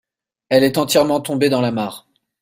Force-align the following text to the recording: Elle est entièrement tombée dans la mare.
Elle 0.49 0.63
est 0.63 0.79
entièrement 0.79 1.21
tombée 1.21 1.49
dans 1.49 1.61
la 1.61 1.71
mare. 1.71 2.07